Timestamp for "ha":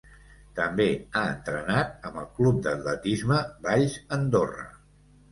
1.17-1.21